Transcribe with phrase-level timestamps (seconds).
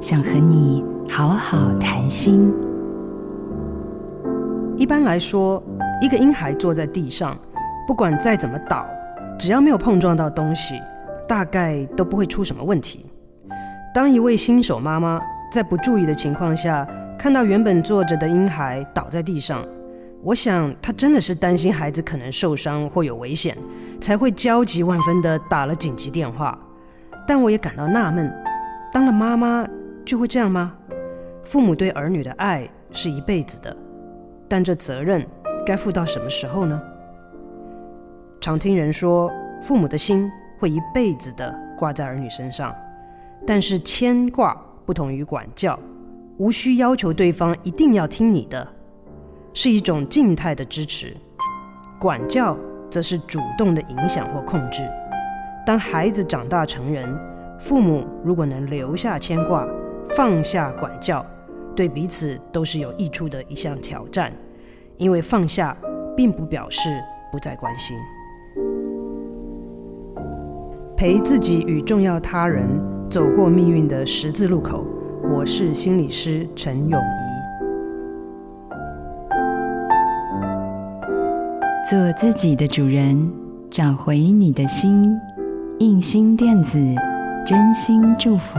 [0.00, 2.50] 想和你好好谈心。
[4.74, 5.62] 一般来说，
[6.00, 7.36] 一个婴孩坐在地上，
[7.86, 8.86] 不管再怎么倒，
[9.38, 10.80] 只要没有碰撞到东西，
[11.28, 13.04] 大概都不会出什么问题。
[13.94, 15.20] 当一位新手妈妈
[15.52, 16.88] 在不注意的情况下，
[17.18, 19.62] 看到原本坐着的婴孩倒在地上，
[20.22, 23.54] 我想她真的是担心孩子可能受伤或有危险，
[24.00, 26.58] 才会焦急万分地打了紧急电话。
[27.26, 28.32] 但我也感到纳闷，
[28.90, 29.66] 当了妈妈
[30.10, 30.74] 就会这样吗？
[31.44, 33.76] 父母对儿女的爱是一辈子的，
[34.48, 35.24] 但这责任
[35.64, 36.82] 该负到什么时候呢？
[38.40, 39.30] 常听人说，
[39.62, 40.28] 父母的心
[40.58, 42.74] 会一辈子的挂在儿女身上，
[43.46, 44.52] 但是牵挂
[44.84, 45.78] 不同于管教。
[46.38, 48.66] 无需要求对方一定要听你的，
[49.54, 51.14] 是一种静态的支持；
[52.00, 52.58] 管教
[52.90, 54.82] 则是主动的影响或控制。
[55.64, 57.16] 当孩子长大成人，
[57.60, 59.64] 父母如果能留下牵挂，
[60.16, 61.24] 放下管教，
[61.74, 64.32] 对彼此都是有益处的一项挑战。
[64.96, 65.74] 因为放下
[66.14, 66.90] 并不表示
[67.32, 67.96] 不再关心。
[70.94, 72.66] 陪自己与重要他人
[73.08, 74.84] 走过命运的十字路口。
[75.30, 77.30] 我是心理师陈永仪。
[81.88, 83.32] 做自己的主人，
[83.70, 85.18] 找回你的心。
[85.78, 86.78] 印心电子，
[87.46, 88.58] 真心祝福。